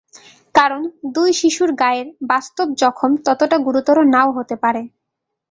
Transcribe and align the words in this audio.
কারণ, 0.55 0.81
দুই 1.13 1.29
শিশুর 1.33 1.71
গায়ের 1.73 2.07
বাস্তব 2.23 2.67
জখম 2.81 3.11
ততটা 3.25 3.57
গুরুতর 3.57 3.97
নাও 4.13 4.29
হতে 4.37 4.55
পারে। 4.63 4.81